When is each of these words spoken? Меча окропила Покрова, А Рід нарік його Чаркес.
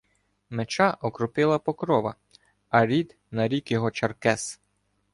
Меча 0.55 0.89
окропила 1.01 1.59
Покрова, 1.59 2.15
А 2.69 2.85
Рід 2.85 3.17
нарік 3.31 3.71
його 3.71 3.91
Чаркес. 3.91 4.59